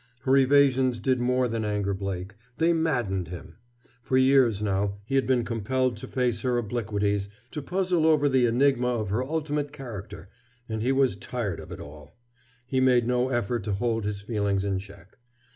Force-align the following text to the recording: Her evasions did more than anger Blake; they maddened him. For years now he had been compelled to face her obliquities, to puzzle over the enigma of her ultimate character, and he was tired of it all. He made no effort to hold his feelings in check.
Her 0.21 0.35
evasions 0.35 0.99
did 0.99 1.19
more 1.21 1.47
than 1.47 1.63
anger 1.63 1.93
Blake; 1.93 2.33
they 2.57 2.73
maddened 2.73 3.27
him. 3.27 3.57
For 4.01 4.17
years 4.17 4.59
now 4.63 4.95
he 5.05 5.13
had 5.13 5.27
been 5.27 5.45
compelled 5.45 5.95
to 5.97 6.07
face 6.07 6.41
her 6.41 6.57
obliquities, 6.57 7.29
to 7.51 7.61
puzzle 7.61 8.07
over 8.07 8.27
the 8.27 8.47
enigma 8.47 8.87
of 8.87 9.11
her 9.11 9.21
ultimate 9.23 9.71
character, 9.71 10.27
and 10.67 10.81
he 10.81 10.91
was 10.91 11.15
tired 11.17 11.59
of 11.59 11.71
it 11.71 11.79
all. 11.79 12.17
He 12.65 12.79
made 12.79 13.05
no 13.05 13.29
effort 13.29 13.63
to 13.65 13.73
hold 13.73 14.05
his 14.05 14.23
feelings 14.23 14.63
in 14.65 14.79
check. 14.79 15.17